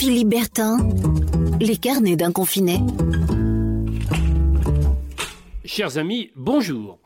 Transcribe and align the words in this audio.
Philippe 0.00 0.28
Bertin, 0.28 0.78
les 1.60 1.76
carnets 1.76 2.16
d'un 2.16 2.32
confiné. 2.32 2.78
Chers 5.66 5.98
amis, 5.98 6.30
bonjour. 6.36 6.98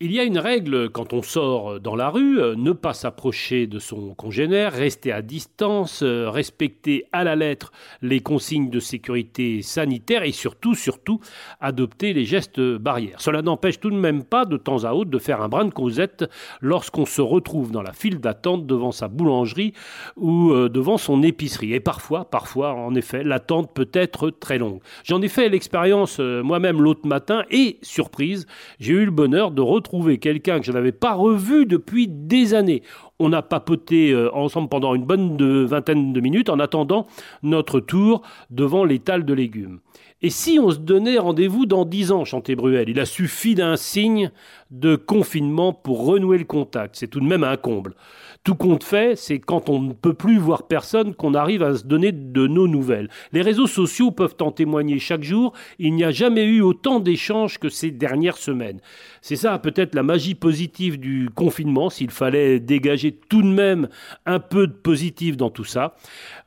Il 0.00 0.12
y 0.12 0.20
a 0.20 0.22
une 0.22 0.38
règle 0.38 0.90
quand 0.90 1.12
on 1.12 1.22
sort 1.22 1.80
dans 1.80 1.96
la 1.96 2.08
rue, 2.08 2.40
euh, 2.40 2.54
ne 2.54 2.70
pas 2.70 2.94
s'approcher 2.94 3.66
de 3.66 3.80
son 3.80 4.14
congénère, 4.14 4.72
rester 4.72 5.10
à 5.10 5.22
distance, 5.22 6.04
euh, 6.04 6.30
respecter 6.30 7.06
à 7.10 7.24
la 7.24 7.34
lettre 7.34 7.72
les 8.00 8.20
consignes 8.20 8.70
de 8.70 8.78
sécurité 8.78 9.60
sanitaire 9.60 10.22
et 10.22 10.30
surtout, 10.30 10.76
surtout, 10.76 11.18
adopter 11.60 12.12
les 12.12 12.24
gestes 12.24 12.60
barrières. 12.60 13.20
Cela 13.20 13.42
n'empêche 13.42 13.80
tout 13.80 13.90
de 13.90 13.96
même 13.96 14.22
pas 14.22 14.44
de 14.44 14.56
temps 14.56 14.84
à 14.84 14.92
autre 14.92 15.10
de 15.10 15.18
faire 15.18 15.42
un 15.42 15.48
brin 15.48 15.64
de 15.64 15.74
causette 15.74 16.30
lorsqu'on 16.60 17.04
se 17.04 17.20
retrouve 17.20 17.72
dans 17.72 17.82
la 17.82 17.92
file 17.92 18.20
d'attente 18.20 18.68
devant 18.68 18.92
sa 18.92 19.08
boulangerie 19.08 19.72
ou 20.16 20.52
euh, 20.52 20.68
devant 20.68 20.96
son 20.96 21.24
épicerie. 21.24 21.74
Et 21.74 21.80
parfois, 21.80 22.24
parfois, 22.24 22.72
en 22.72 22.94
effet, 22.94 23.24
l'attente 23.24 23.74
peut 23.74 23.90
être 23.92 24.30
très 24.30 24.58
longue. 24.58 24.78
J'en 25.02 25.20
ai 25.22 25.28
fait 25.28 25.48
l'expérience 25.48 26.20
moi-même 26.20 26.80
l'autre 26.80 27.08
matin 27.08 27.42
et, 27.50 27.78
surprise, 27.82 28.46
j'ai 28.78 28.92
eu 28.92 29.04
le 29.04 29.10
bonheur 29.10 29.50
de 29.50 29.60
retrouver 29.60 29.87
quelqu'un 30.18 30.60
que 30.60 30.66
je 30.66 30.72
n'avais 30.72 30.92
pas 30.92 31.14
revu 31.14 31.66
depuis 31.66 32.08
des 32.08 32.54
années. 32.54 32.82
On 33.18 33.32
a 33.32 33.42
papoté 33.42 34.12
euh, 34.12 34.32
ensemble 34.34 34.68
pendant 34.68 34.94
une 34.94 35.04
bonne 35.04 35.64
vingtaine 35.64 36.12
de 36.12 36.20
minutes 36.20 36.50
en 36.50 36.60
attendant 36.60 37.06
notre 37.42 37.80
tour 37.80 38.22
devant 38.50 38.84
l'étal 38.84 39.24
de 39.24 39.34
légumes. 39.34 39.80
Et 40.20 40.30
si 40.30 40.58
on 40.60 40.70
se 40.72 40.78
donnait 40.78 41.18
rendez-vous 41.18 41.64
dans 41.64 41.84
dix 41.84 42.10
ans, 42.10 42.24
chantait 42.24 42.56
Bruel 42.56 42.88
Il 42.88 42.98
a 42.98 43.04
suffi 43.04 43.54
d'un 43.54 43.76
signe 43.76 44.32
de 44.72 44.96
confinement 44.96 45.72
pour 45.72 46.04
renouer 46.04 46.38
le 46.38 46.44
contact. 46.44 46.96
C'est 46.96 47.06
tout 47.06 47.20
de 47.20 47.24
même 47.24 47.44
un 47.44 47.56
comble. 47.56 47.94
Tout 48.42 48.56
compte 48.56 48.82
fait, 48.82 49.14
c'est 49.14 49.38
quand 49.38 49.68
on 49.68 49.80
ne 49.80 49.92
peut 49.92 50.14
plus 50.14 50.38
voir 50.38 50.66
personne 50.66 51.14
qu'on 51.14 51.34
arrive 51.34 51.62
à 51.62 51.76
se 51.76 51.84
donner 51.84 52.10
de 52.10 52.48
nos 52.48 52.66
nouvelles. 52.66 53.10
Les 53.30 53.42
réseaux 53.42 53.68
sociaux 53.68 54.10
peuvent 54.10 54.34
en 54.40 54.50
témoigner 54.50 54.98
chaque 54.98 55.22
jour. 55.22 55.52
Il 55.78 55.94
n'y 55.94 56.02
a 56.02 56.10
jamais 56.10 56.44
eu 56.44 56.62
autant 56.62 56.98
d'échanges 56.98 57.58
que 57.58 57.68
ces 57.68 57.92
dernières 57.92 58.38
semaines. 58.38 58.80
C'est 59.22 59.36
ça 59.36 59.56
peut-être 59.60 59.94
la 59.94 60.02
magie 60.02 60.34
positive 60.34 60.98
du 60.98 61.30
confinement, 61.32 61.90
s'il 61.90 62.10
fallait 62.10 62.58
dégager 62.58 63.12
tout 63.12 63.42
de 63.42 63.48
même 63.48 63.88
un 64.26 64.40
peu 64.40 64.66
de 64.66 64.72
positif 64.72 65.36
dans 65.36 65.50
tout 65.50 65.64
ça. 65.64 65.94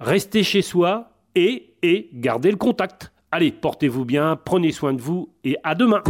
Rester 0.02 0.44
chez 0.44 0.62
soi 0.62 1.12
et, 1.36 1.76
et 1.84 2.10
garder 2.14 2.52
le 2.52 2.58
contact. 2.58 3.14
Allez, 3.34 3.52
portez-vous 3.54 4.04
bien, 4.04 4.38
prenez 4.44 4.74
soin 4.74 4.94
de 4.94 5.02
vous 5.02 5.30
et 5.46 5.56
à 5.64 5.74
demain. 5.74 6.04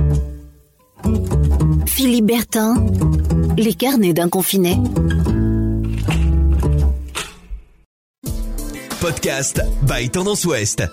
Philippe 1.85 2.25
Bertin, 2.25 2.83
les 3.57 3.75
carnets 3.75 4.13
d'un 4.13 4.27
confiné. 4.27 4.75
Podcast 8.99 9.61
by 9.83 10.09
Tendance 10.09 10.45
Ouest. 10.45 10.83